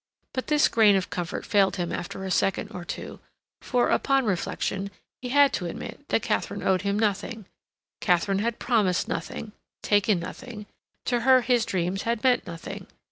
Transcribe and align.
But 0.33 0.47
this 0.47 0.67
grain 0.67 0.95
of 0.95 1.11
comfort 1.11 1.45
failed 1.45 1.75
him 1.75 1.91
after 1.91 2.23
a 2.25 2.31
second 2.31 2.71
or 2.71 2.83
two, 2.83 3.19
for, 3.61 3.89
upon 3.89 4.25
reflection, 4.25 4.89
he 5.21 5.29
had 5.29 5.53
to 5.53 5.67
admit 5.67 6.07
that 6.09 6.23
Katharine 6.23 6.63
owed 6.63 6.81
him 6.81 6.97
nothing. 6.97 7.45
Katharine 7.99 8.39
had 8.39 8.57
promised 8.57 9.07
nothing, 9.07 9.51
taken 9.83 10.19
nothing; 10.19 10.65
to 11.05 11.19
her 11.19 11.41
his 11.41 11.67
dreams 11.67 12.01
had 12.01 12.23
meant 12.23 12.47
nothing. 12.47 12.87